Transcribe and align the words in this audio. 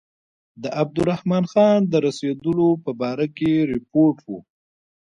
د 0.63 0.63
عبدالرحمن 0.81 1.43
خان 1.51 1.79
د 1.87 1.93
رسېدلو 2.05 2.69
په 2.83 2.91
باره 2.99 3.27
کې 3.37 3.51
رپوټ 3.71 4.17
و. 4.27 4.29